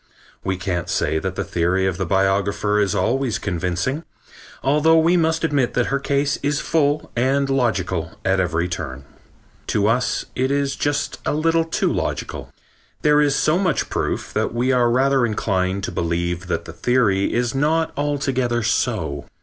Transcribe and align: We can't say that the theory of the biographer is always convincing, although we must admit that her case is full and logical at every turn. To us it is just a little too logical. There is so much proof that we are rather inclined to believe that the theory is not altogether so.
We 0.43 0.57
can't 0.57 0.89
say 0.89 1.19
that 1.19 1.35
the 1.35 1.43
theory 1.43 1.85
of 1.85 1.97
the 1.97 2.07
biographer 2.07 2.79
is 2.79 2.95
always 2.95 3.37
convincing, 3.37 4.03
although 4.63 4.97
we 4.97 5.15
must 5.15 5.43
admit 5.43 5.75
that 5.75 5.85
her 5.93 5.99
case 5.99 6.39
is 6.41 6.59
full 6.59 7.11
and 7.15 7.47
logical 7.51 8.13
at 8.25 8.39
every 8.39 8.67
turn. 8.67 9.05
To 9.67 9.85
us 9.85 10.25
it 10.33 10.49
is 10.49 10.75
just 10.75 11.19
a 11.23 11.35
little 11.35 11.65
too 11.65 11.93
logical. 11.93 12.51
There 13.03 13.21
is 13.21 13.35
so 13.35 13.59
much 13.59 13.91
proof 13.91 14.33
that 14.33 14.55
we 14.55 14.71
are 14.71 14.89
rather 14.89 15.23
inclined 15.23 15.83
to 15.83 15.91
believe 15.91 16.47
that 16.47 16.65
the 16.65 16.73
theory 16.73 17.31
is 17.31 17.53
not 17.53 17.91
altogether 17.95 18.63
so. 18.63 19.25